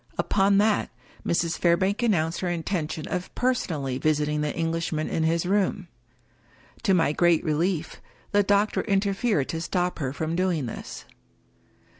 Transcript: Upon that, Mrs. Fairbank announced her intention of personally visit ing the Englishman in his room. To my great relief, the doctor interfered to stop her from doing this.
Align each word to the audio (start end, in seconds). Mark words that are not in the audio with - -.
Upon 0.17 0.57
that, 0.57 0.89
Mrs. 1.23 1.59
Fairbank 1.59 2.01
announced 2.01 2.39
her 2.39 2.47
intention 2.49 3.07
of 3.07 3.29
personally 3.35 3.99
visit 3.99 4.27
ing 4.29 4.41
the 4.41 4.51
Englishman 4.55 5.07
in 5.07 5.21
his 5.21 5.45
room. 5.45 5.89
To 6.81 6.95
my 6.95 7.11
great 7.13 7.43
relief, 7.43 8.01
the 8.31 8.41
doctor 8.41 8.81
interfered 8.81 9.47
to 9.49 9.61
stop 9.61 9.99
her 9.99 10.11
from 10.11 10.35
doing 10.35 10.65
this. 10.65 11.05